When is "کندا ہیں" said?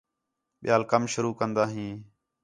1.39-1.93